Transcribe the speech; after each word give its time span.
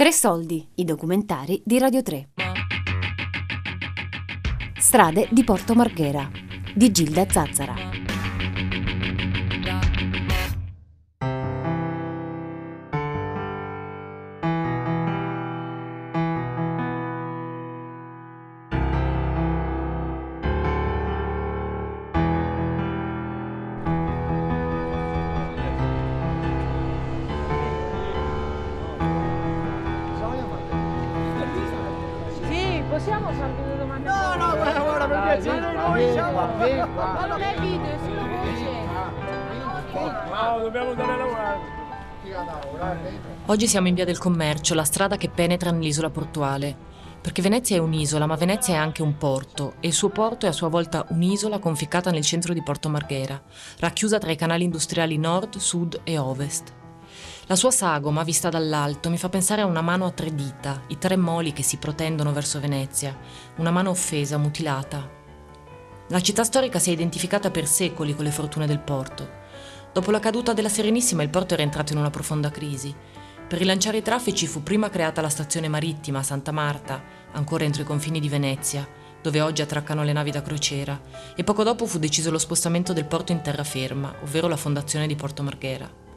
Tre 0.00 0.12
soldi, 0.12 0.66
i 0.76 0.84
documentari 0.84 1.60
di 1.62 1.78
Radio 1.78 2.00
3. 2.00 2.30
Strade 4.78 5.28
di 5.30 5.44
Porto 5.44 5.74
Marghera 5.74 6.26
di 6.74 6.90
Gilda 6.90 7.28
Zazzara. 7.28 7.89
Possiamo 33.00 33.32
fare 33.32 33.54
delle 33.56 33.76
domande? 33.78 34.08
No, 34.08 34.34
no, 34.36 34.56
guarda, 34.56 34.80
guarda, 34.80 35.06
per 35.06 35.22
piacere, 35.22 35.72
noi 35.72 36.12
siamo 36.12 36.32
Ma 36.94 37.26
non 37.26 37.40
è 37.40 37.54
video, 37.58 37.82
è 37.82 37.98
solo 38.04 38.20
voce. 38.26 38.68
No, 40.30 40.58
dobbiamo 40.60 40.90
andare 40.90 41.12
a 41.12 41.16
lavorare. 41.16 41.78
Oggi 43.46 43.66
siamo 43.66 43.88
in 43.88 43.94
via 43.94 44.04
del 44.04 44.18
commercio, 44.18 44.74
la 44.74 44.84
strada 44.84 45.16
che 45.16 45.30
penetra 45.30 45.70
nell'isola 45.70 46.10
portuale. 46.10 46.88
Perché 47.20 47.42
Venezia 47.42 47.76
è 47.76 47.80
un'isola, 47.80 48.26
ma 48.26 48.36
Venezia 48.36 48.74
è 48.74 48.76
anche 48.78 49.02
un 49.02 49.16
porto, 49.16 49.74
e 49.80 49.88
il 49.88 49.92
suo 49.92 50.10
porto 50.10 50.46
è 50.46 50.48
a 50.50 50.52
sua 50.52 50.68
volta 50.68 51.06
un'isola 51.08 51.58
conficcata 51.58 52.10
nel 52.10 52.24
centro 52.24 52.54
di 52.54 52.62
Porto 52.62 52.88
Marghera, 52.88 53.40
racchiusa 53.78 54.18
tra 54.18 54.30
i 54.30 54.36
canali 54.36 54.64
industriali 54.64 55.18
nord, 55.18 55.56
sud 55.56 56.00
e 56.04 56.16
ovest. 56.16 56.78
La 57.46 57.56
sua 57.56 57.70
sagoma, 57.70 58.22
vista 58.22 58.48
dall'alto, 58.48 59.10
mi 59.10 59.18
fa 59.18 59.28
pensare 59.28 59.62
a 59.62 59.66
una 59.66 59.80
mano 59.80 60.04
a 60.06 60.10
tre 60.10 60.32
dita, 60.34 60.82
i 60.88 60.98
tre 60.98 61.16
moli 61.16 61.52
che 61.52 61.62
si 61.62 61.78
protendono 61.78 62.32
verso 62.32 62.60
Venezia, 62.60 63.16
una 63.56 63.72
mano 63.72 63.90
offesa, 63.90 64.38
mutilata. 64.38 65.08
La 66.08 66.20
città 66.20 66.44
storica 66.44 66.78
si 66.78 66.90
è 66.90 66.92
identificata 66.92 67.50
per 67.50 67.66
secoli 67.66 68.14
con 68.14 68.24
le 68.24 68.30
fortune 68.30 68.66
del 68.66 68.78
porto. 68.78 69.28
Dopo 69.92 70.12
la 70.12 70.20
caduta 70.20 70.52
della 70.52 70.68
Serenissima 70.68 71.24
il 71.24 71.30
porto 71.30 71.54
era 71.54 71.62
entrato 71.64 71.92
in 71.92 71.98
una 71.98 72.10
profonda 72.10 72.50
crisi. 72.50 72.94
Per 73.48 73.58
rilanciare 73.58 73.96
i 73.96 74.02
traffici 74.02 74.46
fu 74.46 74.62
prima 74.62 74.88
creata 74.88 75.20
la 75.20 75.28
stazione 75.28 75.66
marittima 75.66 76.20
a 76.20 76.24
Santa 76.24 76.52
Marta, 76.52 77.02
ancora 77.32 77.64
entro 77.64 77.82
i 77.82 77.86
confini 77.86 78.20
di 78.20 78.28
Venezia, 78.28 78.86
dove 79.20 79.40
oggi 79.40 79.62
attraccano 79.62 80.04
le 80.04 80.12
navi 80.12 80.30
da 80.30 80.42
crociera, 80.42 81.00
e 81.34 81.42
poco 81.42 81.64
dopo 81.64 81.84
fu 81.86 81.98
deciso 81.98 82.30
lo 82.30 82.38
spostamento 82.38 82.92
del 82.92 83.06
porto 83.06 83.32
in 83.32 83.42
terraferma, 83.42 84.14
ovvero 84.22 84.46
la 84.46 84.56
fondazione 84.56 85.08
di 85.08 85.16
Porto 85.16 85.42
Marghera. 85.42 86.09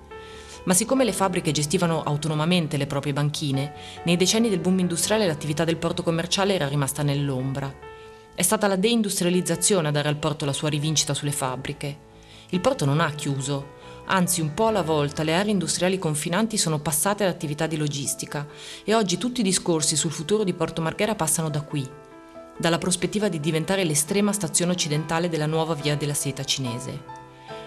Ma 0.65 0.73
siccome 0.73 1.03
le 1.03 1.11
fabbriche 1.11 1.51
gestivano 1.51 2.03
autonomamente 2.03 2.77
le 2.77 2.87
proprie 2.87 3.11
banchine, 3.11 3.73
nei 4.05 4.15
decenni 4.15 4.49
del 4.49 4.59
boom 4.59 4.79
industriale 4.79 5.27
l'attività 5.27 5.65
del 5.65 5.77
porto 5.77 6.03
commerciale 6.03 6.53
era 6.53 6.67
rimasta 6.67 7.03
nell'ombra. 7.03 7.73
È 8.33 8.41
stata 8.41 8.67
la 8.67 8.77
deindustrializzazione 8.77 9.89
a 9.89 9.91
dare 9.91 10.07
al 10.07 10.15
porto 10.15 10.45
la 10.45 10.53
sua 10.53 10.69
rivincita 10.69 11.13
sulle 11.13 11.33
fabbriche. 11.33 12.11
Il 12.49 12.61
porto 12.61 12.85
non 12.85 13.01
ha 13.01 13.11
chiuso, 13.11 13.73
anzi 14.05 14.39
un 14.39 14.53
po' 14.53 14.67
alla 14.67 14.83
volta 14.83 15.23
le 15.23 15.35
aree 15.35 15.51
industriali 15.51 15.99
confinanti 15.99 16.57
sono 16.57 16.79
passate 16.79 17.23
ad 17.23 17.29
attività 17.29 17.67
di 17.67 17.77
logistica 17.77 18.47
e 18.85 18.93
oggi 18.95 19.17
tutti 19.17 19.41
i 19.41 19.43
discorsi 19.43 19.95
sul 19.95 20.11
futuro 20.11 20.43
di 20.43 20.53
Porto 20.53 20.81
Marghera 20.81 21.15
passano 21.15 21.49
da 21.49 21.61
qui, 21.61 21.87
dalla 22.57 22.77
prospettiva 22.77 23.27
di 23.27 23.39
diventare 23.39 23.83
l'estrema 23.83 24.31
stazione 24.31 24.71
occidentale 24.71 25.29
della 25.29 25.45
nuova 25.45 25.73
via 25.73 25.97
della 25.97 26.13
seta 26.13 26.43
cinese. 26.43 27.21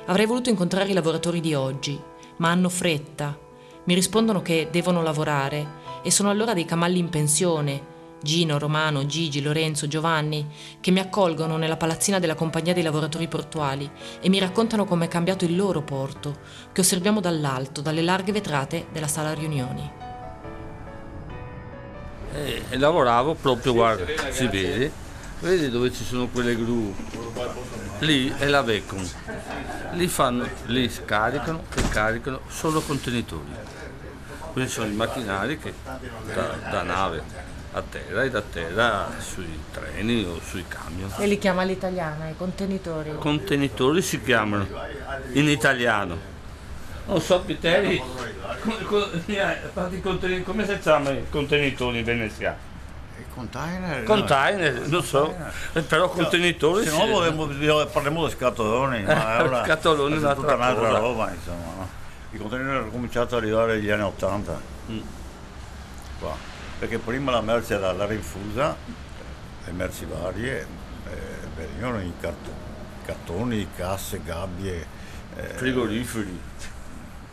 Avrei 0.07 0.27
voluto 0.27 0.51
incontrare 0.51 0.91
i 0.91 0.95
lavoratori 0.95 1.41
di 1.41 1.55
oggi, 1.55 2.01
ma 2.37 2.51
hanno 2.51 2.69
fretta. 2.69 3.39
Mi 3.85 3.95
rispondono 3.95 4.43
che 4.43 4.69
devono 4.71 5.03
lavorare 5.03 5.85
e 6.03 6.11
sono 6.11 6.31
allora 6.31 6.55
dei 6.55 6.65
camalli 6.65 6.99
in 6.99 7.09
pensione, 7.09 7.95
Gino, 8.23 8.59
Romano, 8.59 9.07
Gigi, 9.07 9.43
Lorenzo, 9.43 9.87
Giovanni, 9.87 10.47
che 10.81 10.91
mi 10.91 10.99
accolgono 10.99 11.57
nella 11.57 11.77
palazzina 11.77 12.19
della 12.19 12.35
compagnia 12.35 12.73
dei 12.73 12.83
lavoratori 12.83 13.29
portuali 13.29 13.89
e 14.21 14.29
mi 14.29 14.39
raccontano 14.39 14.85
come 14.85 15.05
è 15.05 15.09
cambiato 15.09 15.45
il 15.45 15.55
loro 15.55 15.83
porto, 15.83 16.39
che 16.73 16.81
osserviamo 16.81 17.21
dall'alto, 17.21 17.81
dalle 17.81 18.03
larghe 18.03 18.33
vetrate 18.33 18.87
della 18.91 19.07
sala 19.07 19.33
riunioni. 19.33 19.91
E, 22.33 22.63
e 22.69 22.79
lavoravo 22.79 23.35
proprio, 23.35 23.73
guarda, 23.73 24.05
si 24.31 24.47
vede, 24.49 24.91
vedi 25.41 25.71
dove 25.71 25.93
ci 25.93 26.05
sono 26.05 26.29
quelle 26.29 26.57
gru? 26.57 26.95
Lì 28.01 28.33
è 28.37 28.47
la 28.47 28.63
Vecum. 28.63 29.07
Lì, 29.93 30.09
fanno, 30.09 30.49
lì 30.67 30.89
scaricano 30.89 31.65
e 31.75 31.89
caricano 31.89 32.41
solo 32.49 32.81
contenitori. 32.81 33.75
Quindi 34.53 34.71
sono 34.71 34.87
i 34.87 34.95
macchinari 34.95 35.59
che 35.59 35.75
da, 36.33 36.57
da 36.71 36.83
nave 36.83 37.23
a 37.73 37.83
terra 37.83 38.23
e 38.23 38.31
da 38.31 38.41
terra 38.41 39.11
sui 39.19 39.59
treni 39.71 40.25
o 40.25 40.41
sui 40.41 40.65
camion. 40.67 41.13
E 41.19 41.27
li 41.27 41.39
chiama 41.39 41.63
l'italiana, 41.63 42.29
i 42.29 42.37
contenitori. 42.37 43.15
Contenitori 43.19 44.01
si 44.01 44.23
chiamano 44.23 44.67
in 45.33 45.49
italiano. 45.49 46.35
Non 47.07 47.21
so, 47.21 47.41
Piteri, 47.41 48.03
come, 48.63 48.83
come, 48.83 50.43
come 50.43 50.67
si 50.67 50.79
chiamano 50.79 51.19
i 51.19 51.27
contenitori 51.31 52.03
veneziani? 52.03 52.57
Container? 53.35 54.03
Container, 54.05 54.89
non 54.89 55.03
so, 55.05 55.35
eh, 55.75 55.83
però 55.83 56.09
contenitori 56.09 56.85
Se 56.85 56.91
no 56.91 57.07
vorremmo- 57.07 57.47
parliamo 57.87 58.27
di 58.27 58.33
scatoloni, 58.33 59.03
ma 59.03 59.39
è 59.39 59.43
una, 59.43 59.63
Scatoloni 59.67 60.15
è 60.17 60.35
tutta 60.35 60.55
un'altra 60.55 60.87
cosa. 60.89 60.99
roba, 60.99 61.31
insomma. 61.33 61.73
no? 61.77 61.89
I 62.33 62.39
container 62.39 62.77
hanno 62.77 62.91
cominciato 62.91 63.37
ad 63.37 63.43
arrivare 63.43 63.77
negli 63.77 63.91
anni 63.91 64.03
80. 64.03 64.61
Mm. 64.91 64.99
Qua. 66.19 66.35
Perché 66.79 66.99
prima 66.99 67.31
la 67.31 67.41
merce 67.41 67.75
era 67.75 67.93
la 67.93 68.07
rinfusa, 68.07 68.77
le 69.65 69.73
merci 69.73 70.05
varie, 70.07 70.67
eh, 71.09 71.17
venivano 71.57 72.01
in 72.01 72.13
cart- 72.21 72.51
cartoni, 73.05 73.69
casse, 73.77 74.21
gabbie. 74.25 74.87
eh, 75.37 75.43
frigoriferi, 75.57 76.41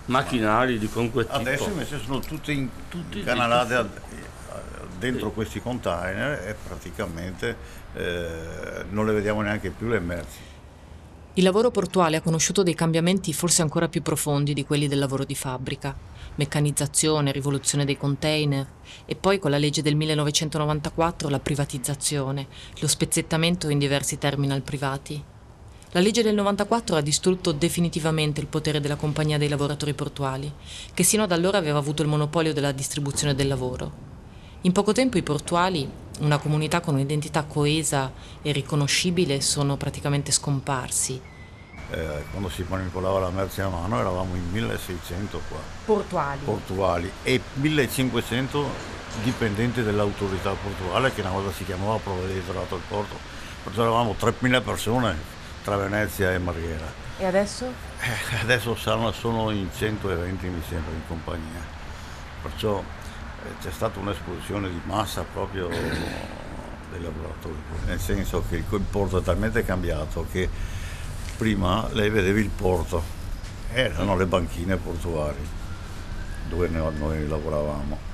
macchinari 0.06 0.78
di 0.78 0.88
qualunque 0.90 1.24
tipo. 1.24 1.38
Adesso 1.38 1.70
invece 1.70 2.00
sono 2.04 2.20
tutte 2.20 2.52
in, 2.52 2.68
Tutti 2.90 3.20
incanalate 3.20 3.90
dentro 5.04 5.32
questi 5.32 5.62
container 5.62 6.48
e 6.48 6.56
praticamente 6.56 7.58
eh, 7.94 8.86
non 8.90 9.06
le 9.06 9.12
vediamo 9.12 9.42
neanche 9.42 9.70
più 9.70 9.88
le 9.88 10.00
merci. 10.00 10.52
Il 11.36 11.44
lavoro 11.44 11.72
portuale 11.72 12.18
ha 12.18 12.22
conosciuto 12.22 12.64
dei 12.64 12.76
cambiamenti 12.76 13.34
forse 13.34 13.64
ancora 13.64 13.90
più 13.90 14.02
profondi 14.02 14.54
di 14.54 14.64
quelli 14.64 14.88
del 14.88 15.00
lavoro 15.00 15.26
di 15.26 15.36
fabbrica. 15.36 15.94
Meccanizzazione, 16.36 17.32
rivoluzione 17.32 17.86
dei 17.86 17.98
container 17.98 18.66
e 19.06 19.16
poi 19.16 19.40
con 19.40 19.52
la 19.52 19.58
legge 19.58 19.82
del 19.82 19.96
1994 19.96 21.30
la 21.30 21.40
privatizzazione, 21.40 22.48
lo 22.80 22.88
spezzettamento 22.88 23.70
in 23.70 23.80
diversi 23.80 24.18
terminal 24.18 24.62
privati. 24.62 25.24
La 25.92 26.00
legge 26.00 26.24
del 26.24 26.34
94 26.34 26.96
ha 26.96 27.02
distrutto 27.02 27.52
definitivamente 27.52 28.40
il 28.40 28.48
potere 28.48 28.80
della 28.80 28.96
compagnia 28.96 29.38
dei 29.38 29.50
lavoratori 29.50 29.94
portuali, 29.94 30.52
che 30.94 31.04
sino 31.04 31.24
ad 31.24 31.32
allora 31.32 31.58
aveva 31.58 31.78
avuto 31.78 32.02
il 32.02 32.08
monopolio 32.08 32.54
della 32.54 32.72
distribuzione 32.72 33.36
del 33.36 33.48
lavoro. 33.48 34.13
In 34.66 34.72
poco 34.72 34.94
tempo 34.94 35.18
i 35.18 35.24
portuali, 35.24 35.90
una 36.22 36.38
comunità 36.38 36.80
con 36.80 36.94
un'identità 36.94 37.44
coesa 37.44 38.14
e 38.42 38.54
riconoscibile, 38.54 39.42
sono 39.42 39.76
praticamente 39.76 40.32
scomparsi. 40.32 41.20
Eh, 41.90 42.24
quando 42.32 42.48
si 42.48 42.66
manipolava 42.66 43.20
la 43.20 43.30
merce 43.30 43.62
a 43.62 43.68
mano 43.68 44.00
eravamo 44.00 44.36
in 44.36 44.50
1600 44.52 45.42
qua, 45.50 45.58
Portuali. 45.84 46.40
portuali, 46.46 47.12
e 47.24 47.42
1500 47.56 48.66
dipendenti 49.22 49.84
dell'autorità 49.84 50.54
portuale 50.54 51.14
che 51.14 51.20
una 51.20 51.32
volta 51.32 51.52
si 51.52 51.66
chiamava 51.66 51.98
provveditorato 51.98 52.76
al 52.76 52.82
porto. 52.88 53.16
Perciò 53.66 53.82
eravamo 53.82 54.16
3000 54.18 54.62
persone 54.62 55.18
tra 55.62 55.76
Venezia 55.76 56.32
e 56.32 56.38
Marghera. 56.38 56.90
e 57.18 57.26
adesso? 57.26 57.66
Eh, 58.00 58.38
adesso 58.42 58.76
saranno, 58.78 59.12
sono 59.12 59.52
in 59.52 59.68
120 59.76 60.48
mi 60.48 60.62
sembra 60.70 60.94
in 60.94 61.02
compagnia. 61.06 61.62
Perciò 62.42 62.82
c'è 63.62 63.72
stata 63.72 64.00
un'esplosione 64.00 64.70
di 64.70 64.80
massa 64.86 65.24
proprio 65.24 65.68
dei 65.68 67.02
lavoratori, 67.02 67.58
nel 67.86 68.00
senso 68.00 68.44
che 68.48 68.58
il, 68.58 68.64
porto 68.64 69.20
è 69.20 69.22
talmente 69.22 69.66
cambiato 69.66 70.26
che 70.32 70.50
prima 71.38 71.88
lei 71.92 72.10
vedevi 72.10 72.42
il 72.42 72.50
porto, 72.50 73.04
erano 73.72 74.16
le 74.16 74.26
banchine 74.26 74.78
portuali 74.78 75.62
dove 76.48 76.68
noi, 76.68 77.28
lavoravamo. 77.28 78.12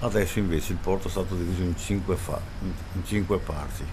Adesso 0.00 0.38
invece 0.38 0.72
il 0.72 0.78
porto 0.78 1.08
è 1.08 1.10
stato 1.10 1.34
diviso 1.34 1.62
in 1.62 1.76
cinque, 1.76 2.16
fa- 2.16 2.40
in 2.60 3.04
cinque 3.04 3.38
parti. 3.38 3.84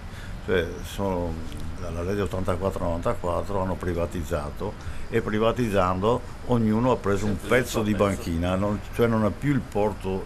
Sono, 0.84 1.34
dalla 1.80 2.02
legge 2.02 2.24
84-94 2.24 3.62
hanno 3.62 3.76
privatizzato 3.76 4.74
e 5.10 5.22
privatizzando 5.22 6.22
ognuno 6.48 6.92
ha 6.92 6.96
preso 6.96 7.26
un 7.26 7.38
pezzo 7.38 7.84
di 7.84 7.94
banchina, 7.94 8.56
non- 8.56 8.80
cioè 8.96 9.06
non 9.06 9.26
è 9.26 9.30
più 9.30 9.52
il 9.54 9.60
porto 9.60 10.26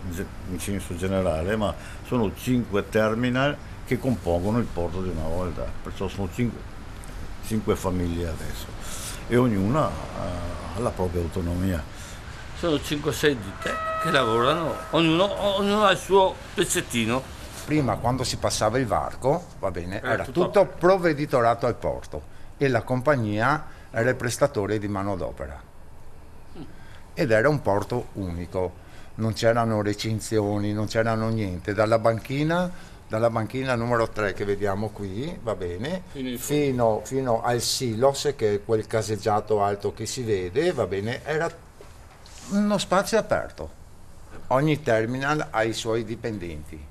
in 0.49 0.59
senso 0.59 0.95
generale, 0.95 1.55
ma 1.57 1.73
sono 2.07 2.31
cinque 2.37 2.87
terminal 2.87 3.55
che 3.85 3.99
compongono 3.99 4.59
il 4.59 4.65
porto 4.65 5.01
di 5.01 5.09
una 5.09 5.27
volta, 5.27 5.65
perciò 5.83 6.07
sono 6.07 6.29
cinque, 6.33 6.59
cinque 7.45 7.75
famiglie 7.75 8.27
adesso 8.29 8.67
e 9.27 9.35
ognuna 9.35 9.81
ha, 9.85 9.91
ha 10.75 10.79
la 10.79 10.89
propria 10.89 11.21
autonomia. 11.21 11.83
Sono 12.57 12.75
5-6 12.75 13.27
ditte 13.27 13.75
che 14.03 14.11
lavorano, 14.11 14.73
ognuno, 14.91 15.57
ognuno 15.57 15.83
ha 15.83 15.91
il 15.91 15.97
suo 15.97 16.33
pezzettino. 16.53 17.32
Prima 17.65 17.95
quando 17.97 18.23
si 18.23 18.37
passava 18.37 18.77
il 18.77 18.85
varco, 18.85 19.43
va 19.59 19.71
bene, 19.71 20.01
Eh, 20.01 20.07
era 20.09 20.23
tutto- 20.25 20.45
tutto 20.45 20.65
provveditorato 20.65 21.65
al 21.65 21.75
porto 21.75 22.21
e 22.57 22.67
la 22.67 22.81
compagnia 22.81 23.65
era 23.91 24.09
il 24.09 24.15
prestatore 24.15 24.79
di 24.79 24.87
manodopera. 24.87 25.61
Ed 27.13 27.31
era 27.31 27.47
un 27.47 27.61
porto 27.61 28.07
unico, 28.13 28.71
non 29.15 29.33
c'erano 29.33 29.81
recinzioni, 29.81 30.73
non 30.73 30.87
c'erano 30.87 31.29
niente. 31.29 31.73
Dalla 31.73 31.99
banchina, 31.99 32.69
dalla 33.07 33.29
banchina 33.29 33.75
numero 33.75 34.09
3 34.09 34.33
che 34.33 34.43
vediamo 34.45 34.89
qui, 34.89 35.37
va 35.41 35.53
bene, 35.55 36.01
Fino 36.11 36.29
in 36.29 36.39
fino, 36.39 37.01
fino 37.03 37.43
al 37.43 37.61
silos, 37.61 38.33
che 38.35 38.55
è 38.55 38.63
quel 38.65 38.87
caseggiato 38.87 39.61
alto 39.61 39.93
che 39.93 40.05
si 40.07 40.23
vede, 40.23 40.71
va 40.73 40.87
bene, 40.87 41.23
era 41.23 41.49
uno 42.49 42.77
spazio 42.79 43.19
aperto. 43.19 43.81
Ogni 44.47 44.81
terminal 44.81 45.47
ha 45.51 45.63
i 45.63 45.73
suoi 45.73 46.03
dipendenti, 46.03 46.83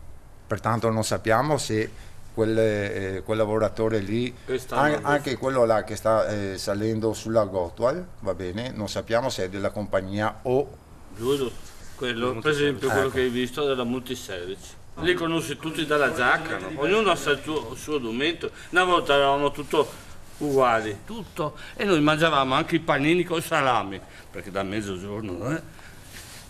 pertanto 0.53 0.91
non 0.91 1.03
sappiamo 1.03 1.57
se 1.57 1.91
quel, 2.35 2.59
eh, 2.59 3.23
quel 3.25 3.39
lavoratore 3.39 4.01
lì, 4.01 4.35
an- 4.69 4.99
anche 5.01 5.39
quello 5.39 5.65
là 5.65 5.83
che 5.83 5.97
sta 5.97 6.29
eh, 6.29 6.59
salendo 6.59 7.15
sulla 7.15 7.45
Gotwal, 7.45 8.05
va 8.21 8.35
bene, 8.35 8.71
non 8.71 8.87
sappiamo 8.87 9.31
se 9.31 9.45
è 9.45 9.49
della 9.49 9.71
compagnia 9.71 10.41
o 10.43 10.77
Giuro, 11.17 11.51
quello, 11.95 12.39
per 12.41 12.51
esempio 12.51 12.91
quello 12.91 13.09
che 13.09 13.21
hai 13.21 13.31
visto 13.31 13.65
della 13.65 13.85
multiservice. 13.85 14.81
Li 14.97 15.15
conosci 15.15 15.57
tutti 15.57 15.87
dalla 15.87 16.13
giacca, 16.13 16.59
no? 16.59 16.69
ognuno 16.83 17.11
ha 17.11 17.15
il 17.15 17.41
suo, 17.43 17.71
il 17.73 17.79
suo 17.79 17.97
documento. 17.97 18.51
Una 18.71 18.85
volta 18.85 19.15
eravamo 19.15 19.51
tutto 19.53 19.91
uguali, 20.37 20.99
tutto, 21.07 21.57
e 21.75 21.85
noi 21.85 22.03
mangiavamo 22.03 22.55
anche 22.55 22.77
i 22.77 22.81
panini 22.81 23.25
con 23.25 23.41
salami, 23.41 23.99
perché 24.31 24.51
da 24.51 24.63
mezzogiorno, 24.63 25.51
eh? 25.51 25.63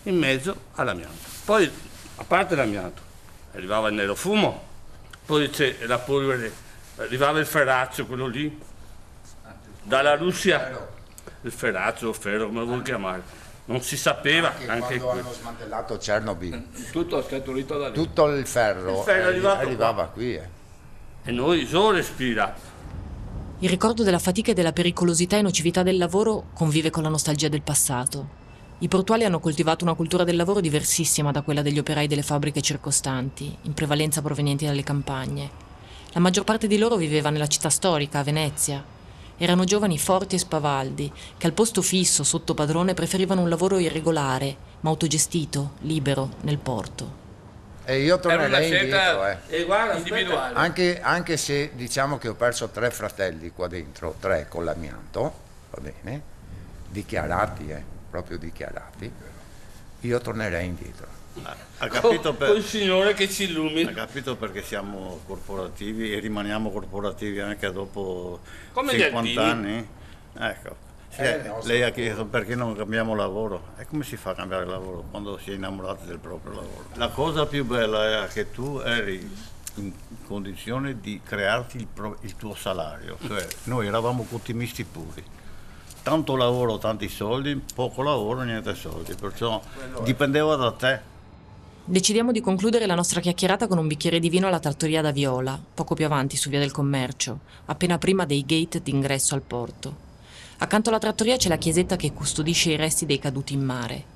in 0.03 0.17
mezzo 0.17 0.55
all'amianto. 0.73 1.29
Poi, 1.45 1.71
a 2.17 2.23
parte 2.25 2.55
l'amianto, 2.55 3.11
arrivava 3.53 3.87
il 3.89 3.95
nero 3.95 4.15
fumo, 4.15 4.61
poi 5.25 5.49
c'è 5.49 5.77
la 5.85 5.99
polvere, 5.99 6.51
arrivava 6.97 7.39
il 7.39 7.45
ferraccio, 7.45 8.05
quello 8.05 8.27
lì, 8.27 8.59
dalla 9.83 10.15
Russia, 10.15 10.87
il 11.41 11.51
ferraccio, 11.51 12.09
il 12.09 12.15
ferro, 12.15 12.47
come 12.47 12.63
vuoi 12.63 12.81
chiamare. 12.81 13.41
Non 13.65 13.81
si 13.81 13.95
sapeva 13.95 14.49
anche 14.49 14.67
anche 14.67 14.97
quando 14.97 15.05
quello. 15.05 15.21
hanno 15.21 15.31
smantellato 15.33 15.97
Chernobyl, 15.97 16.63
Tutto 16.91 17.23
scaturito 17.23 17.77
da 17.77 17.87
lì. 17.87 17.93
tutto 17.93 18.25
il 18.27 18.45
ferro, 18.45 18.97
Il 18.99 19.03
ferro 19.03 19.19
è 19.19 19.23
arri- 19.23 19.33
arrivato 19.35 19.59
arrivava 19.65 20.05
qui. 20.07 20.35
eh. 20.35 20.49
E 21.23 21.31
noi 21.31 21.65
solo 21.65 21.91
respira. 21.95 22.53
Il 23.59 23.69
ricordo 23.69 24.03
della 24.03 24.19
fatica 24.19 24.51
e 24.51 24.53
della 24.53 24.73
pericolosità 24.73 25.37
e 25.37 25.41
nocività 25.41 25.81
del 25.81 25.97
lavoro 25.97 26.47
convive 26.53 26.89
con 26.89 27.03
la 27.03 27.09
nostalgia 27.09 27.47
del 27.47 27.61
passato. 27.61 28.41
I 28.83 28.89
portuali 28.89 29.23
hanno 29.23 29.39
coltivato 29.39 29.85
una 29.85 29.93
cultura 29.93 30.25
del 30.25 30.35
lavoro 30.35 30.59
diversissima 30.59 31.31
da 31.31 31.41
quella 31.41 31.61
degli 31.61 31.79
operai 31.79 32.05
delle 32.05 32.21
fabbriche 32.21 32.59
circostanti, 32.59 33.57
in 33.61 33.73
prevalenza 33.73 34.21
provenienti 34.21 34.65
dalle 34.65 34.83
campagne. 34.83 35.49
La 36.11 36.19
maggior 36.19 36.43
parte 36.43 36.67
di 36.67 36.77
loro 36.77 36.97
viveva 36.97 37.29
nella 37.29 37.47
città 37.47 37.69
storica, 37.69 38.19
a 38.19 38.23
Venezia. 38.23 38.83
Erano 39.37 39.63
giovani 39.63 39.97
forti 39.97 40.35
e 40.35 40.39
spavaldi, 40.39 41.09
che 41.37 41.47
al 41.47 41.53
posto 41.53 41.81
fisso 41.81 42.25
sotto 42.25 42.53
padrone 42.53 42.93
preferivano 42.93 43.39
un 43.39 43.47
lavoro 43.47 43.79
irregolare, 43.79 44.53
ma 44.81 44.89
autogestito, 44.89 45.75
libero, 45.83 46.31
nel 46.41 46.57
porto. 46.57 47.21
E 47.85 48.01
io 48.01 48.21
Era 48.21 48.33
una 48.33 48.49
tornerei 48.49 48.81
indietro, 48.81 49.27
eh. 49.27 49.37
E 49.47 49.63
guarda, 49.63 49.95
individuale. 49.95 50.55
Anche, 50.55 50.99
anche 50.99 51.37
se 51.37 51.71
diciamo 51.73 52.17
che 52.17 52.27
ho 52.27 52.35
perso 52.35 52.67
tre 52.67 52.91
fratelli 52.91 53.49
qua 53.51 53.69
dentro, 53.69 54.17
tre 54.19 54.47
con 54.49 54.65
l'amianto, 54.65 55.33
va 55.71 55.79
bene, 55.79 56.21
dichiarati, 56.89 57.69
eh, 57.69 57.92
proprio 58.13 58.37
dichiarati, 58.37 59.11
io 60.01 60.19
tornerei 60.19 60.67
indietro. 60.67 61.07
Ha 61.79 61.87
capito, 61.87 62.35
con 62.35 62.47
il 62.49 62.53
per- 62.53 62.61
Signore 62.63 63.13
che 63.15 63.27
ci 63.27 63.51
ha 63.87 63.91
capito 63.91 64.35
perché 64.35 64.61
siamo 64.61 65.21
corporativi 65.25 66.13
e 66.13 66.19
rimaniamo 66.19 66.69
corporativi 66.69 67.39
anche 67.39 67.71
dopo 67.71 68.39
Come 68.71 68.95
gli 68.95 68.99
50 69.01 69.17
alpini. 69.43 69.67
anni? 69.71 69.87
Ecco. 70.37 70.75
Eh, 71.15 71.29
il 71.37 71.45
nostro 71.47 71.67
lei 71.71 71.81
ha 71.81 71.89
chiesto 71.89 72.25
perché 72.25 72.53
non 72.53 72.75
cambiamo 72.75 73.15
lavoro. 73.15 73.69
E 73.77 73.87
come 73.87 74.03
si 74.03 74.15
fa 74.15 74.31
a 74.31 74.35
cambiare 74.35 74.65
lavoro 74.65 75.05
quando 75.09 75.39
si 75.39 75.49
è 75.49 75.55
innamorati 75.55 76.05
del 76.05 76.19
proprio 76.19 76.53
lavoro? 76.53 76.85
La 76.93 77.07
cosa 77.09 77.47
più 77.47 77.65
bella 77.65 78.05
era 78.05 78.27
che 78.27 78.51
tu 78.51 78.79
eri 78.85 79.51
in 79.77 79.91
condizione 80.27 80.99
di 80.99 81.19
crearti 81.23 81.77
il, 81.77 81.87
pro- 81.91 82.17
il 82.21 82.35
tuo 82.35 82.53
salario, 82.53 83.17
cioè 83.25 83.43
noi 83.63 83.87
eravamo 83.87 84.23
ottimisti 84.29 84.83
puri. 84.83 85.23
Tanto 86.03 86.35
lavoro, 86.35 86.77
tanti 86.77 87.07
soldi, 87.07 87.55
poco 87.73 88.01
lavoro, 88.01 88.41
niente 88.43 88.75
soldi, 88.75 89.15
perciò 89.15 89.61
dipendeva 90.03 90.55
da 90.57 90.71
te. 90.73 90.99
Decidiamo 91.85 92.31
di 92.31 92.41
concludere 92.41 92.85
la 92.85 92.95
nostra 92.95 93.21
chiacchierata 93.21 93.67
con 93.67 93.77
un 93.77 93.87
bicchiere 93.87 94.19
di 94.19 94.29
vino 94.29 94.47
alla 94.47 94.59
trattoria 94.59 95.01
da 95.01 95.11
Viola, 95.11 95.57
poco 95.73 95.95
più 95.95 96.05
avanti 96.05 96.35
su 96.35 96.49
via 96.49 96.59
del 96.59 96.71
Commercio, 96.71 97.39
appena 97.65 97.97
prima 97.97 98.25
dei 98.25 98.43
gate 98.45 98.81
d'ingresso 98.81 99.33
al 99.33 99.41
porto. 99.41 99.95
Accanto 100.57 100.89
alla 100.89 100.99
trattoria 100.99 101.37
c'è 101.37 101.49
la 101.49 101.57
chiesetta 101.57 101.95
che 101.95 102.13
custodisce 102.13 102.71
i 102.71 102.77
resti 102.77 103.05
dei 103.05 103.19
caduti 103.19 103.53
in 103.53 103.63
mare. 103.63 104.12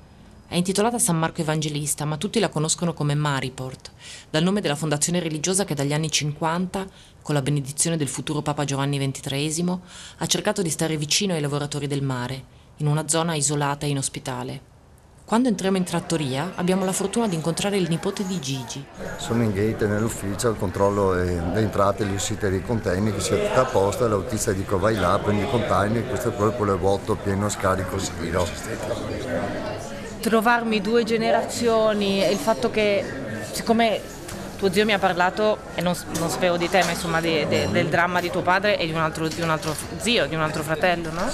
È 0.50 0.54
intitolata 0.54 0.98
San 0.98 1.18
Marco 1.18 1.42
Evangelista, 1.42 2.06
ma 2.06 2.16
tutti 2.16 2.40
la 2.40 2.48
conoscono 2.48 2.94
come 2.94 3.14
Mariport, 3.14 3.90
dal 4.30 4.42
nome 4.42 4.62
della 4.62 4.76
fondazione 4.76 5.20
religiosa 5.20 5.66
che 5.66 5.74
dagli 5.74 5.92
anni 5.92 6.10
50, 6.10 6.86
con 7.20 7.34
la 7.34 7.42
benedizione 7.42 7.98
del 7.98 8.08
futuro 8.08 8.40
Papa 8.40 8.64
Giovanni 8.64 8.96
XXIII, 8.98 9.78
ha 10.16 10.26
cercato 10.26 10.62
di 10.62 10.70
stare 10.70 10.96
vicino 10.96 11.34
ai 11.34 11.42
lavoratori 11.42 11.86
del 11.86 12.00
mare, 12.00 12.44
in 12.76 12.86
una 12.86 13.06
zona 13.08 13.34
isolata 13.34 13.84
e 13.84 13.90
inospitale. 13.90 14.60
Quando 15.26 15.48
entriamo 15.48 15.76
in 15.76 15.84
trattoria 15.84 16.52
abbiamo 16.54 16.86
la 16.86 16.92
fortuna 16.92 17.28
di 17.28 17.34
incontrare 17.34 17.76
il 17.76 17.86
nipote 17.86 18.26
di 18.26 18.40
Gigi. 18.40 18.82
Sono 19.18 19.42
in 19.42 19.52
gate 19.52 19.86
nell'ufficio, 19.86 20.48
il 20.48 20.56
controllo 20.56 21.14
è 21.14 21.26
le 21.26 21.60
entrate 21.60 22.04
e 22.04 22.06
le 22.06 22.14
uscite 22.14 22.48
dei 22.48 22.62
container, 22.62 23.12
che 23.14 23.20
sia 23.20 23.36
tutto 23.36 23.60
a 23.60 23.66
posto, 23.66 24.08
l'autista 24.08 24.52
dico 24.52 24.78
vai 24.78 24.94
là, 24.94 25.20
prendi 25.22 25.42
i 25.42 25.50
container, 25.50 26.06
questo 26.06 26.30
è 26.30 26.32
quello 26.32 26.74
è 26.74 26.78
vuoto, 26.78 27.16
pieno, 27.16 27.50
scarico, 27.50 27.98
giro. 27.98 28.46
Trovarmi 30.28 30.82
due 30.82 31.04
generazioni 31.04 32.22
e 32.22 32.30
il 32.30 32.36
fatto 32.36 32.70
che, 32.70 33.02
siccome 33.50 33.98
tuo 34.58 34.70
zio 34.70 34.84
mi 34.84 34.92
ha 34.92 34.98
parlato, 34.98 35.56
e 35.74 35.80
non, 35.80 35.94
non 36.18 36.28
sapevo 36.28 36.58
di 36.58 36.68
te, 36.68 36.84
ma 36.84 36.90
insomma 36.90 37.18
di- 37.18 37.46
de- 37.48 37.70
del 37.70 37.86
dramma 37.86 38.20
di 38.20 38.30
tuo 38.30 38.42
padre 38.42 38.76
e 38.78 38.84
di 38.84 38.92
un, 38.92 38.98
altro, 38.98 39.26
di 39.26 39.40
un 39.40 39.48
altro 39.48 39.74
zio, 39.96 40.26
di 40.26 40.34
un 40.34 40.42
altro 40.42 40.62
fratello, 40.62 41.10
no? 41.12 41.30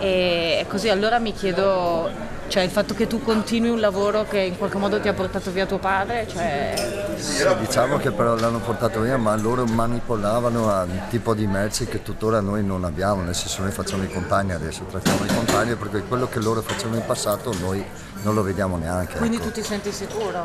E 0.00 0.64
così 0.68 0.88
allora 0.88 1.20
mi 1.20 1.32
chiedo, 1.32 2.10
cioè 2.50 2.64
il 2.64 2.70
fatto 2.70 2.94
che 2.94 3.06
tu 3.06 3.22
continui 3.22 3.70
un 3.70 3.78
lavoro 3.78 4.24
che 4.24 4.40
in 4.40 4.58
qualche 4.58 4.76
modo 4.76 5.00
ti 5.00 5.06
ha 5.06 5.12
portato 5.12 5.52
via 5.52 5.66
tuo 5.66 5.78
padre, 5.78 6.26
cioè... 6.28 7.14
Sì, 7.16 7.46
diciamo 7.60 7.96
che 7.98 8.10
però 8.10 8.34
l'hanno 8.34 8.58
portato 8.58 9.02
via, 9.02 9.16
ma 9.16 9.36
loro 9.36 9.64
manipolavano 9.66 10.64
un 10.82 11.00
tipo 11.10 11.32
di 11.32 11.46
merci 11.46 11.86
che 11.86 12.02
tuttora 12.02 12.40
noi 12.40 12.64
non 12.64 12.82
abbiamo, 12.82 13.22
nel 13.22 13.36
senso 13.36 13.62
noi 13.62 13.70
facciamo 13.70 14.02
i 14.02 14.08
container 14.08 14.56
adesso, 14.56 14.82
trattiamo 14.82 15.24
i 15.26 15.28
container 15.28 15.76
perché 15.76 16.02
quello 16.02 16.28
che 16.28 16.40
loro 16.40 16.60
facevano 16.60 16.96
in 16.96 17.06
passato 17.06 17.54
noi 17.60 17.84
non 18.22 18.34
lo 18.34 18.42
vediamo 18.42 18.76
neanche. 18.76 19.18
Quindi 19.18 19.36
ecco. 19.36 19.46
tu 19.46 19.52
ti 19.52 19.62
senti 19.62 19.92
sicuro? 19.92 20.44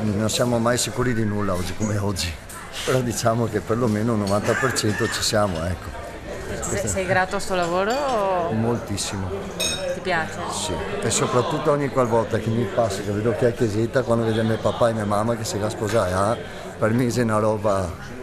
Non 0.00 0.30
siamo 0.30 0.58
mai 0.58 0.78
sicuri 0.78 1.12
di 1.12 1.26
nulla 1.26 1.52
oggi 1.52 1.74
come 1.76 1.98
oggi, 1.98 2.32
però 2.86 3.00
diciamo 3.00 3.44
che 3.48 3.60
perlomeno 3.60 4.14
un 4.14 4.22
90% 4.22 5.12
ci 5.12 5.22
siamo, 5.22 5.62
ecco, 5.62 6.07
Se- 6.60 6.88
sei 6.88 7.06
grato 7.06 7.36
a 7.36 7.38
sto 7.38 7.54
lavoro 7.54 7.92
o 7.92 8.52
moltissimo. 8.52 9.28
ti 9.94 10.00
piace? 10.00 10.38
Sì, 10.50 10.72
e 11.00 11.10
soprattutto 11.10 11.70
ogni 11.70 11.88
qualvolta 11.88 12.38
che 12.38 12.50
mi 12.50 12.64
passa, 12.64 13.02
che 13.02 13.10
vedo 13.10 13.34
che 13.36 13.48
è 13.48 13.54
chiesetta, 13.54 14.02
quando 14.02 14.24
vedo 14.24 14.42
mio 14.42 14.58
papà 14.58 14.90
e 14.90 14.92
mia 14.92 15.04
mamma 15.04 15.36
che 15.36 15.44
si 15.44 15.58
va 15.58 15.66
a 15.66 15.70
sposare, 15.70 16.12
ah, 16.12 16.36
per 16.78 16.92
me 16.92 17.06
è 17.06 17.22
una 17.22 17.38
roba 17.38 18.16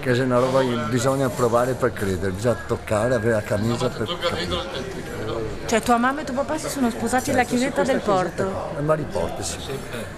che 0.00 0.12
è 0.12 0.20
una 0.20 0.38
roba 0.38 0.60
che 0.60 0.74
bisogna 0.88 1.28
provare 1.28 1.74
per 1.74 1.92
credere, 1.92 2.32
bisogna 2.32 2.56
toccare, 2.66 3.14
avere 3.14 3.32
la 3.34 3.42
camicia 3.42 3.88
per 3.88 4.06
capire. 4.06 5.28
Cioè 5.66 5.80
tua 5.82 5.98
mamma 5.98 6.22
e 6.22 6.24
tuo 6.24 6.34
papà 6.34 6.58
si 6.58 6.68
sono 6.68 6.90
sposati 6.90 7.30
alla 7.30 7.44
chiesetta 7.44 7.82
del 7.82 8.00
porto? 8.00 8.72
Ma 8.80 8.94
riportasi, 8.94 9.58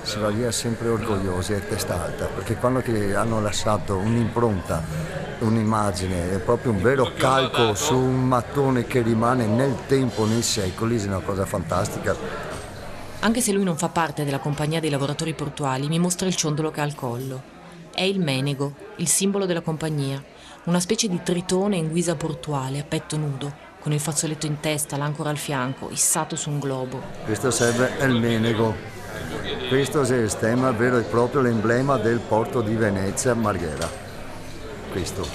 si 0.02 0.18
va 0.18 0.28
via 0.28 0.50
sempre 0.50 0.88
orgogliosi 0.88 1.52
e 1.52 1.66
testa 1.66 2.00
alta, 2.04 2.26
perché 2.26 2.54
quando 2.56 2.80
che 2.80 3.14
hanno 3.14 3.40
lasciato 3.40 3.96
un'impronta, 3.96 4.82
un'immagine, 5.42 6.32
è 6.32 6.38
proprio 6.38 6.72
un 6.72 6.80
vero 6.80 7.12
calco 7.16 7.75
su 7.75 7.96
un 7.96 8.25
mattone 8.25 8.87
che 8.87 9.02
rimane 9.02 9.46
nel 9.46 9.75
tempo, 9.87 10.25
nei 10.25 10.42
secoli, 10.42 11.00
è 11.00 11.06
una 11.06 11.20
cosa 11.20 11.44
fantastica. 11.44 12.16
Anche 13.20 13.40
se 13.40 13.52
lui 13.52 13.64
non 13.64 13.76
fa 13.76 13.88
parte 13.88 14.25
della 14.25 14.38
compagnia 14.38 14.80
dei 14.80 14.90
lavoratori 14.90 15.34
portuali, 15.34 15.88
mi 15.88 15.99
mostra 15.99 16.26
il 16.26 16.34
ciondolo 16.34 16.70
che 16.70 16.80
ha 16.80 16.84
al 16.84 16.94
collo. 16.94 17.42
È 17.94 18.02
il 18.02 18.20
menego, 18.20 18.75
il 18.96 19.06
simbolo 19.06 19.46
della 19.46 19.61
compagnia, 19.61 20.22
una 20.64 20.80
specie 20.80 21.08
di 21.08 21.20
tritone 21.22 21.76
in 21.76 21.88
guisa 21.88 22.14
portuale, 22.14 22.80
a 22.80 22.84
petto 22.84 23.16
nudo, 23.16 23.52
con 23.80 23.92
il 23.92 24.00
fazzoletto 24.00 24.46
in 24.46 24.61
testa, 24.61 24.96
l'ancora 24.96 25.30
al 25.30 25.37
fianco, 25.37 25.88
issato 25.90 26.37
su 26.37 26.50
un 26.50 26.58
globo. 26.58 27.00
Questo 27.25 27.50
serve 27.50 27.92
il 28.00 28.18
Menego. 28.18 28.75
Questo 29.68 30.02
è 30.02 30.16
il 30.16 30.30
stemma 30.30 30.70
vero 30.70 30.99
e 30.99 31.02
proprio 31.02 31.40
l'emblema 31.40 31.96
del 31.96 32.20
porto 32.20 32.61
di 32.61 32.75
Venezia 32.75 33.34
Marghera. 33.34 34.01
Questo. 34.92 35.26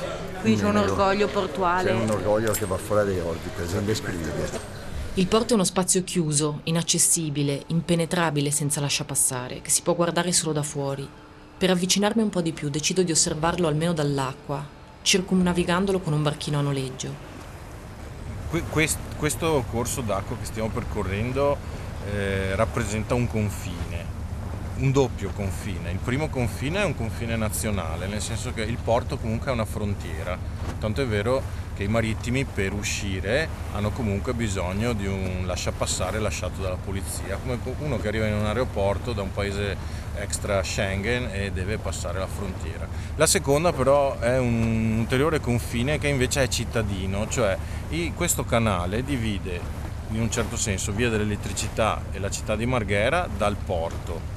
Quindi 0.42 0.62
c'è 0.62 0.68
un 0.68 0.78
orgoglio 0.78 1.26
C'è 1.26 1.34
portuale. 1.34 1.92
un 1.92 2.10
orgoglio 2.10 2.52
che 2.52 2.66
va 2.66 2.78
fuori 2.78 3.08
dai 3.08 3.20
orbite, 3.20 3.66
è 3.66 3.78
indescrivibile. 3.78 4.76
Il 5.16 5.28
porto 5.28 5.52
è 5.52 5.56
uno 5.56 5.64
spazio 5.64 6.04
chiuso, 6.04 6.60
inaccessibile, 6.66 7.64
impenetrabile 7.68 8.52
senza 8.52 8.80
lasciapassare, 8.80 9.62
che 9.62 9.72
si 9.72 9.82
può 9.82 9.96
guardare 9.96 10.32
solo 10.32 10.54
da 10.54 10.62
fuori. 10.62 11.08
Per 11.58 11.72
avvicinarmi 11.72 12.22
un 12.22 12.30
po' 12.30 12.42
di 12.42 12.52
più 12.52 12.70
decido 12.70 13.02
di 13.02 13.12
osservarlo 13.12 13.68
almeno 13.68 13.94
dall'acqua, 13.94 14.64
circumnavigandolo 15.02 16.00
con 16.00 16.14
un 16.14 16.22
barchino 16.22 16.60
a 16.60 16.62
noleggio. 16.62 17.26
questo 19.18 19.66
corso 19.72 20.02
d'acqua 20.02 20.38
che 20.38 20.46
stiamo 20.46 20.70
percorrendo 20.70 21.58
eh, 22.14 22.56
rappresenta 22.56 23.16
un 23.16 23.28
confine, 23.28 24.06
un 24.80 24.92
doppio 24.92 25.32
confine. 25.36 25.92
Il 25.92 25.98
primo 25.98 26.30
confine 26.30 26.82
è 26.82 26.86
un 26.86 26.96
confine 26.96 27.36
nazionale, 27.36 28.08
nel 28.08 28.22
senso 28.22 28.54
che 28.54 28.62
il 28.62 28.78
porto 28.84 29.18
comunque 29.18 29.50
è 29.50 29.54
una 29.54 29.66
frontiera, 29.66 30.38
tanto 30.80 31.02
è 31.02 31.08
vero 31.08 31.66
che 31.76 31.84
i 31.84 31.88
marittimi 31.88 32.44
per 32.44 32.74
uscire 32.74 33.48
hanno 33.74 33.92
comunque 33.92 34.34
bisogno 34.34 34.94
di 34.94 35.06
un 35.06 35.44
lasciapassare 35.46 36.20
lasciato 36.20 36.62
dalla 36.62 36.76
polizia, 36.76 37.38
come 37.38 37.60
uno 37.80 38.00
che 38.00 38.08
arriva 38.08 38.26
in 38.26 38.34
un 38.34 38.46
aeroporto 38.46 39.14
da 39.14 39.22
un 39.22 39.32
paese 39.32 40.06
extra 40.16 40.64
Schengen 40.64 41.30
e 41.32 41.52
deve 41.52 41.78
passare 41.78 42.18
la 42.18 42.28
frontiera. 42.28 42.88
La 43.16 43.28
seconda 43.28 43.72
però 43.74 44.18
è 44.20 44.40
un 44.40 44.98
ulteriore 45.00 45.40
confine 45.40 46.00
che 46.00 46.08
invece 46.08 46.44
è 46.44 46.48
cittadino, 46.48 47.28
cioè 47.28 47.58
questo 48.16 48.44
canale 48.44 49.04
divide 49.04 49.86
in 50.12 50.22
un 50.22 50.32
certo 50.32 50.56
senso 50.56 50.92
via 50.92 51.10
dell'elettricità 51.10 52.02
e 52.12 52.20
la 52.20 52.32
città 52.32 52.56
di 52.56 52.66
Marghera 52.66 53.28
dal 53.38 53.56
porto 53.56 54.37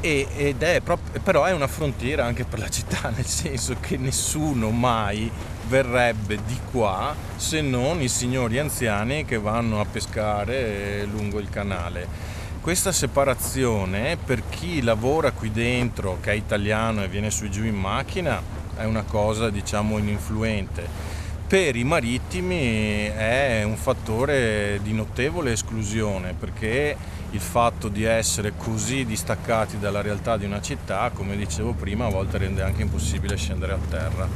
ed 0.00 0.62
è 0.62 0.80
proprio, 0.80 1.20
però 1.20 1.44
è 1.44 1.52
una 1.52 1.66
frontiera 1.66 2.24
anche 2.24 2.44
per 2.44 2.58
la 2.58 2.68
città, 2.68 3.10
nel 3.14 3.26
senso 3.26 3.76
che 3.80 3.96
nessuno 3.96 4.70
mai 4.70 5.30
verrebbe 5.68 6.38
di 6.46 6.58
qua 6.70 7.14
se 7.36 7.60
non 7.60 8.00
i 8.00 8.08
signori 8.08 8.58
anziani 8.58 9.24
che 9.24 9.38
vanno 9.38 9.80
a 9.80 9.84
pescare 9.84 11.04
lungo 11.04 11.38
il 11.38 11.50
canale. 11.50 12.36
Questa 12.60 12.92
separazione 12.92 14.16
per 14.16 14.42
chi 14.48 14.82
lavora 14.82 15.30
qui 15.32 15.50
dentro, 15.50 16.18
che 16.20 16.32
è 16.32 16.34
italiano 16.34 17.02
e 17.02 17.08
viene 17.08 17.30
su 17.30 17.44
e 17.44 17.50
giù 17.50 17.64
in 17.64 17.76
macchina, 17.76 18.42
è 18.76 18.84
una 18.84 19.02
cosa 19.02 19.50
diciamo 19.50 19.98
ininfluente. 19.98 21.16
Per 21.48 21.76
i 21.76 21.82
marittimi 21.82 23.06
è 23.06 23.62
un 23.64 23.76
fattore 23.76 24.80
di 24.82 24.92
notevole 24.92 25.52
esclusione 25.52 26.34
perché 26.34 26.94
il 27.30 27.40
fatto 27.40 27.88
di 27.88 28.04
essere 28.04 28.52
così 28.54 29.06
distaccati 29.06 29.78
dalla 29.78 30.02
realtà 30.02 30.36
di 30.36 30.44
una 30.44 30.60
città, 30.60 31.10
come 31.10 31.38
dicevo 31.38 31.72
prima, 31.72 32.04
a 32.04 32.10
volte 32.10 32.36
rende 32.36 32.60
anche 32.60 32.82
impossibile 32.82 33.38
scendere 33.38 33.72
a 33.72 33.78
terra. 33.88 34.28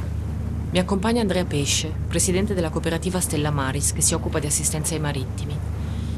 Mi 0.71 0.79
accompagna 0.79 1.21
Andrea 1.21 1.45
Pesce, 1.45 1.93
presidente 2.07 2.55
della 2.55 2.71
cooperativa 2.71 3.19
Stella 3.19 3.51
Maris, 3.51 3.93
che 3.93 4.01
si 4.01 4.15
occupa 4.15 4.39
di 4.39 4.47
assistenza 4.47 4.95
ai 4.95 4.99
marittimi. 4.99 5.55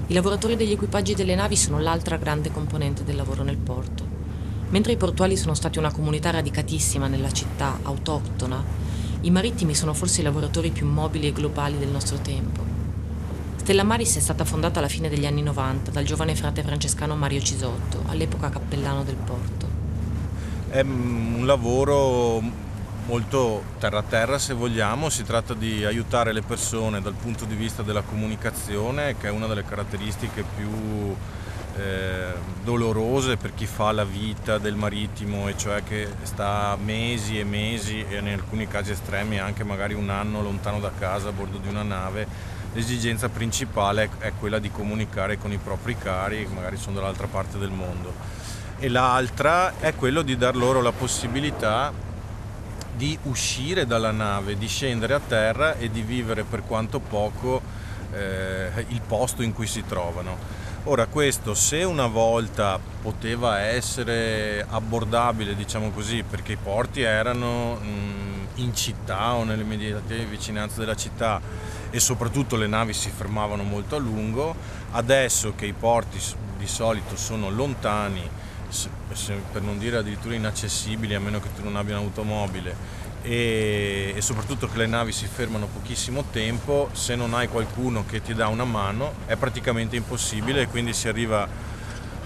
I 0.07 0.13
lavoratori 0.13 0.55
degli 0.55 0.71
equipaggi 0.71 1.13
delle 1.13 1.35
navi 1.35 1.57
sono 1.57 1.77
l'altra 1.77 2.15
grande 2.15 2.53
componente 2.53 3.03
del 3.03 3.17
lavoro 3.17 3.43
nel 3.43 3.57
porto. 3.57 4.07
Mentre 4.69 4.93
i 4.93 4.97
portuali 4.97 5.35
sono 5.35 5.55
stati 5.55 5.77
una 5.77 5.91
comunità 5.91 6.29
radicatissima 6.29 7.07
nella 7.07 7.33
città, 7.33 7.79
autoctona, 7.83 8.84
i 9.25 9.31
marittimi 9.31 9.73
sono 9.73 9.95
forse 9.95 10.21
i 10.21 10.23
lavoratori 10.23 10.69
più 10.69 10.85
mobili 10.85 11.27
e 11.27 11.31
globali 11.31 11.79
del 11.79 11.87
nostro 11.87 12.17
tempo. 12.17 12.63
Stella 13.55 13.83
Maris 13.83 14.17
è 14.17 14.19
stata 14.19 14.45
fondata 14.45 14.77
alla 14.77 14.87
fine 14.87 15.09
degli 15.09 15.25
anni 15.25 15.41
90 15.41 15.89
dal 15.89 16.03
giovane 16.03 16.35
frate 16.35 16.61
francescano 16.61 17.15
Mario 17.15 17.41
Cisotto, 17.41 18.03
all'epoca 18.05 18.49
cappellano 18.49 19.03
del 19.03 19.15
porto. 19.15 19.67
È 20.69 20.81
un 20.81 21.41
lavoro 21.43 22.39
molto 23.07 23.63
terra 23.79 23.99
a 23.99 24.03
terra 24.03 24.37
se 24.37 24.53
vogliamo, 24.53 25.09
si 25.09 25.23
tratta 25.23 25.55
di 25.55 25.83
aiutare 25.83 26.31
le 26.31 26.43
persone 26.43 27.01
dal 27.01 27.15
punto 27.15 27.45
di 27.45 27.55
vista 27.55 27.81
della 27.81 28.01
comunicazione 28.01 29.17
che 29.17 29.27
è 29.27 29.31
una 29.31 29.47
delle 29.47 29.65
caratteristiche 29.65 30.43
più 30.55 31.15
eh, 31.77 32.33
dolorose 32.63 33.37
per 33.37 33.53
chi 33.53 33.65
fa 33.65 33.91
la 33.91 34.05
vita 34.05 34.57
del 34.57 34.75
marittimo 34.75 35.47
e 35.47 35.57
cioè 35.57 35.83
che 35.83 36.07
sta 36.23 36.77
mesi 36.81 37.39
e 37.39 37.43
mesi 37.43 38.05
e 38.07 38.17
in 38.17 38.27
alcuni 38.27 38.67
casi 38.67 38.91
estremi 38.91 39.39
anche 39.39 39.63
magari 39.63 39.93
un 39.93 40.09
anno 40.09 40.41
lontano 40.41 40.79
da 40.79 40.91
casa 40.97 41.29
a 41.29 41.31
bordo 41.31 41.57
di 41.57 41.67
una 41.67 41.83
nave 41.83 42.27
l'esigenza 42.73 43.29
principale 43.29 44.09
è 44.19 44.31
quella 44.39 44.59
di 44.59 44.71
comunicare 44.71 45.37
con 45.37 45.51
i 45.51 45.57
propri 45.57 45.97
cari 45.97 46.47
che 46.47 46.53
magari 46.53 46.77
sono 46.77 46.95
dall'altra 46.95 47.27
parte 47.27 47.57
del 47.57 47.71
mondo 47.71 48.13
e 48.77 48.89
l'altra 48.89 49.79
è 49.79 49.95
quello 49.95 50.21
di 50.21 50.35
dar 50.35 50.55
loro 50.55 50.81
la 50.81 50.91
possibilità 50.91 51.93
di 52.95 53.17
uscire 53.23 53.85
dalla 53.85 54.11
nave, 54.11 54.57
di 54.57 54.67
scendere 54.67 55.13
a 55.13 55.19
terra 55.19 55.75
e 55.75 55.89
di 55.89 56.01
vivere 56.01 56.43
per 56.43 56.63
quanto 56.63 56.99
poco 56.99 57.61
eh, 58.13 58.85
il 58.87 59.01
posto 59.05 59.41
in 59.41 59.53
cui 59.53 59.67
si 59.67 59.83
trovano. 59.85 60.63
Ora 60.87 61.07
questo 61.07 61.55
se 61.55 61.83
una 61.83 62.05
volta 62.05 62.79
poteva 63.01 63.59
essere 63.59 64.63
abbordabile, 64.69 65.55
diciamo 65.55 65.89
così, 65.89 66.21
perché 66.21 66.51
i 66.51 66.57
porti 66.57 67.01
erano 67.01 67.79
in 68.53 68.75
città 68.75 69.33
o 69.33 69.43
nelle 69.43 69.63
immediate 69.63 70.25
vicinanze 70.25 70.79
della 70.81 70.95
città 70.95 71.41
e 71.89 71.99
soprattutto 71.99 72.55
le 72.55 72.67
navi 72.67 72.93
si 72.93 73.09
fermavano 73.09 73.63
molto 73.63 73.95
a 73.95 73.99
lungo, 73.99 74.55
adesso 74.91 75.55
che 75.55 75.65
i 75.65 75.73
porti 75.73 76.19
di 76.55 76.67
solito 76.67 77.17
sono 77.17 77.49
lontani 77.49 78.29
per 79.51 79.63
non 79.63 79.79
dire 79.79 79.97
addirittura 79.97 80.35
inaccessibili 80.35 81.15
a 81.15 81.19
meno 81.19 81.39
che 81.39 81.49
tu 81.55 81.63
non 81.63 81.77
abbia 81.77 81.97
un'automobile 81.97 82.75
e, 83.25 84.13
e, 84.15 84.21
soprattutto 84.21 84.67
che 84.67 84.77
le 84.77 84.85
navi 84.85 85.11
si 85.11 85.25
fermano 85.25 85.65
pochissimo 85.65 86.25
tempo, 86.31 86.89
se 86.93 87.15
non 87.15 87.33
hai 87.33 87.47
qualcuno 87.47 88.05
che 88.05 88.21
ti 88.21 88.35
dà 88.35 88.47
una 88.47 88.65
mano 88.65 89.13
è 89.25 89.35
praticamente 89.35 89.95
impossibile 89.95 90.61
e 90.61 90.67
quindi 90.67 90.93
si 90.93 91.07
arriva 91.07 91.47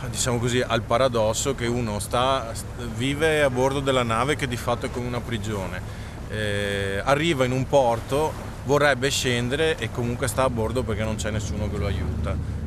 diciamo 0.09 0.39
così 0.39 0.61
al 0.61 0.81
paradosso 0.81 1.55
che 1.55 1.67
uno 1.67 1.99
sta, 1.99 2.51
vive 2.95 3.41
a 3.43 3.49
bordo 3.49 3.79
della 3.79 4.03
nave 4.03 4.35
che 4.35 4.47
di 4.47 4.57
fatto 4.57 4.87
è 4.87 4.91
come 4.91 5.07
una 5.07 5.21
prigione, 5.21 5.81
eh, 6.29 7.01
arriva 7.01 7.45
in 7.45 7.53
un 7.53 7.65
porto, 7.65 8.33
vorrebbe 8.65 9.09
scendere 9.09 9.77
e 9.77 9.91
comunque 9.91 10.27
sta 10.27 10.43
a 10.43 10.49
bordo 10.49 10.83
perché 10.83 11.03
non 11.03 11.15
c'è 11.15 11.31
nessuno 11.31 11.69
che 11.69 11.77
lo 11.77 11.85
aiuta 11.85 12.58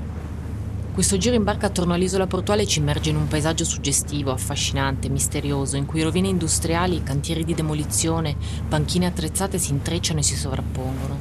questo 0.93 1.17
giro 1.17 1.35
in 1.35 1.43
barca 1.43 1.69
attorno 1.69 1.95
all'isola 1.95 2.27
portuale 2.27 2.67
ci 2.67 2.79
immerge 2.79 3.09
in 3.09 3.17
un 3.17 3.27
paesaggio 3.27 3.65
suggestivo, 3.65 4.31
affascinante, 4.31 5.09
misterioso, 5.09 5.77
in 5.77 5.87
cui 5.87 6.03
rovine 6.03 6.29
industriali, 6.29 7.03
cantieri 7.03 7.45
di 7.45 7.55
demolizione, 7.55 8.37
banchine 8.69 9.07
attrezzate 9.07 9.57
si 9.59 9.71
intrecciano 9.71 10.19
e 10.19 10.23
si 10.23 10.37
sovrappongono. 10.37 11.19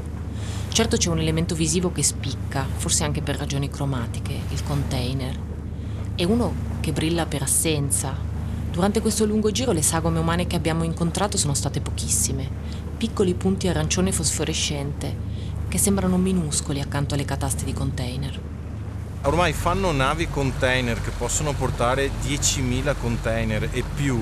Certo 0.68 0.98
c'è 0.98 1.10
un 1.10 1.20
elemento 1.20 1.56
visivo 1.56 1.90
che 1.94 2.04
spicca, 2.04 2.66
forse 2.70 3.06
anche 3.06 3.22
per 3.22 3.38
ragioni 3.38 3.70
cromatiche, 3.70 4.34
il 4.50 4.62
container. 4.66 5.40
E 6.16 6.26
uno 6.26 6.54
che 6.82 6.92
brilla 6.92 7.26
per 7.26 7.44
assenza. 7.44 8.14
Durante 8.70 9.00
questo 9.00 9.26
lungo 9.26 9.52
giro 9.52 9.72
le 9.72 9.82
sagome 9.82 10.20
umane 10.20 10.48
che 10.48 10.58
abbiamo 10.58 10.84
incontrato 10.84 11.38
sono 11.38 11.54
state 11.54 11.80
pochissime, 11.80 12.46
piccoli 12.98 13.34
punti 13.36 13.70
arancione 13.70 14.12
fosforescente 14.12 15.30
che 15.70 15.78
sembrano 15.78 16.18
minuscoli 16.18 16.82
accanto 16.82 17.14
alle 17.14 17.24
cataste 17.24 17.64
di 17.64 17.72
container. 17.72 18.51
Ormai 19.24 19.54
fanno 19.54 19.92
navi 19.92 20.28
container 20.30 21.00
che 21.00 21.12
possono 21.12 21.54
portare 21.54 22.10
10.000 22.24 22.96
container 23.00 23.70
e 23.72 23.84
più, 23.84 24.20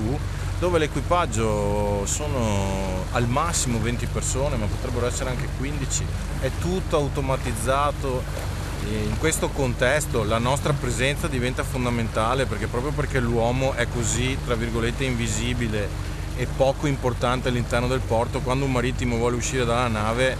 dove 0.58 0.78
l'equipaggio 0.78 2.04
sono 2.04 3.06
al 3.12 3.26
massimo 3.26 3.78
20 3.80 4.06
persone, 4.06 4.56
ma 4.56 4.66
potrebbero 4.66 5.06
essere 5.06 5.30
anche 5.30 5.48
15. 5.56 6.04
È 6.40 6.50
tutto 6.60 6.96
automatizzato. 6.96 8.48
E 8.90 9.04
in 9.04 9.18
questo 9.18 9.48
contesto 9.48 10.22
la 10.22 10.38
nostra 10.38 10.74
presenza 10.74 11.28
diventa 11.28 11.64
fondamentale 11.64 12.44
perché 12.44 12.66
proprio 12.66 12.92
perché 12.92 13.20
l'uomo 13.20 13.72
è 13.72 13.86
così, 13.90 14.36
tra 14.44 14.54
virgolette, 14.54 15.04
invisibile 15.04 15.88
e 16.36 16.46
poco 16.46 16.86
importante 16.86 17.48
all'interno 17.48 17.88
del 17.88 18.00
porto, 18.00 18.40
quando 18.40 18.66
un 18.66 18.72
marittimo 18.72 19.16
vuole 19.16 19.36
uscire 19.36 19.64
dalla 19.64 19.88
nave, 19.88 20.36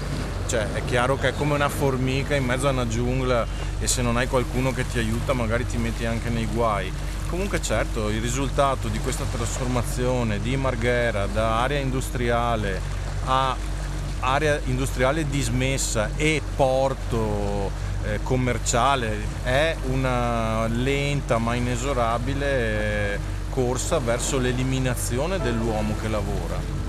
cioè, 0.51 0.67
è 0.73 0.85
chiaro 0.85 1.17
che 1.17 1.29
è 1.29 1.33
come 1.33 1.55
una 1.55 1.69
formica 1.69 2.35
in 2.35 2.45
mezzo 2.45 2.67
a 2.67 2.73
una 2.73 2.89
giungla 2.89 3.47
e 3.79 3.87
se 3.87 4.03
non 4.03 4.17
hai 4.17 4.27
qualcuno 4.27 4.73
che 4.73 4.85
ti 4.85 4.99
aiuta 4.99 5.33
magari 5.33 5.65
ti 5.65 5.77
metti 5.77 6.05
anche 6.07 6.29
nei 6.29 6.47
guai. 6.47 6.93
Comunque 7.29 7.63
certo, 7.63 8.09
il 8.09 8.21
risultato 8.21 8.89
di 8.89 8.99
questa 8.99 9.23
trasformazione 9.31 10.41
di 10.41 10.57
Marghera 10.57 11.27
da 11.27 11.61
area 11.61 11.79
industriale 11.79 12.81
a 13.27 13.57
area 14.19 14.61
industriale 14.65 15.29
dismessa 15.29 16.11
e 16.17 16.43
porto 16.57 17.71
eh, 18.03 18.19
commerciale 18.25 19.19
è 19.45 19.77
una 19.89 20.67
lenta 20.67 21.39
ma 21.39 21.55
inesorabile 21.55 23.21
corsa 23.51 24.01
verso 24.01 24.37
l'eliminazione 24.39 25.39
dell'uomo 25.39 25.95
che 26.01 26.09
lavora. 26.09 26.80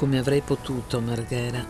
Come 0.00 0.18
avrei 0.18 0.40
potuto, 0.40 0.98
Marghera. 0.98 1.62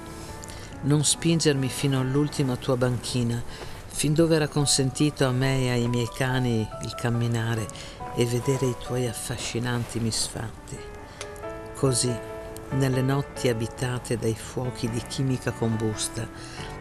non 0.83 1.03
spingermi 1.03 1.69
fino 1.69 1.99
all'ultima 1.99 2.55
tua 2.55 2.77
banchina, 2.77 3.43
fin 3.89 4.15
dove 4.15 4.37
era 4.37 4.47
consentito 4.47 5.27
a 5.27 5.33
me 5.33 5.63
e 5.63 5.71
ai 5.71 5.89
miei 5.89 6.09
cani 6.15 6.61
il 6.61 6.95
camminare 6.95 7.67
e 8.15 8.25
vedere 8.27 8.67
i 8.67 8.77
tuoi 8.79 9.09
affascinanti 9.09 9.99
misfatti. 9.99 10.79
Così, 11.75 12.17
nelle 12.71 13.03
notti 13.03 13.49
abitate 13.49 14.17
dai 14.17 14.37
fuochi 14.37 14.89
di 14.89 15.03
chimica 15.09 15.51
combusta, 15.51 16.25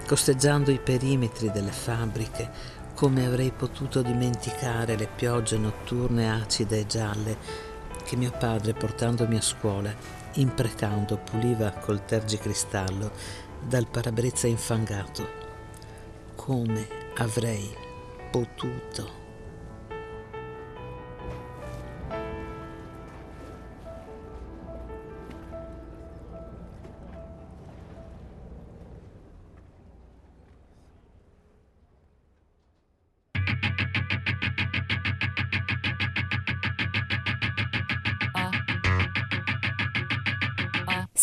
costeggiando 0.06 0.70
i 0.70 0.78
perimetri 0.78 1.50
delle 1.50 1.72
fabbriche, 1.72 2.52
come 2.94 3.26
avrei 3.26 3.50
potuto 3.50 4.04
dimenticare 4.04 4.96
le 4.96 5.08
piogge 5.08 5.58
notturne 5.58 6.32
acide 6.32 6.82
e 6.82 6.86
gialle 6.86 7.38
che 8.06 8.16
mio 8.16 8.32
padre, 8.38 8.74
portandomi 8.74 9.36
a 9.36 9.42
scuola, 9.42 10.19
imprecando, 10.34 11.18
puliva 11.18 11.72
col 11.72 12.04
tergicristallo 12.06 13.12
dal 13.62 13.88
parabrezza 13.88 14.48
infangato. 14.48 15.28
Come 16.36 16.88
avrei 17.18 17.70
potuto? 18.32 19.19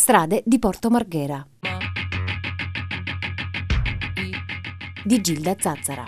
Strade 0.07 0.41
di 0.45 0.57
Porto 0.57 0.89
Marghera 0.89 1.45
di 5.03 5.19
Gilda 5.19 5.53
Zazzara. 5.59 6.05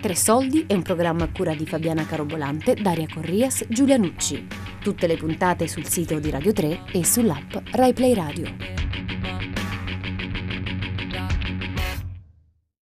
Tre 0.00 0.14
soldi 0.16 0.64
è 0.66 0.74
un 0.74 0.82
programma 0.82 1.22
a 1.22 1.30
cura 1.30 1.54
di 1.54 1.66
Fabiana 1.66 2.04
Carobolante, 2.04 2.74
Daria 2.74 3.06
Corrias, 3.06 3.64
Giulia 3.68 3.96
Nucci. 3.96 4.44
Tutte 4.82 5.06
le 5.06 5.16
puntate 5.16 5.68
sul 5.68 5.86
sito 5.86 6.18
di 6.18 6.30
Radio 6.30 6.52
3 6.52 6.86
e 6.90 7.04
sull'app 7.04 7.54
RaiPlay 7.70 8.12
Radio. 8.12 8.75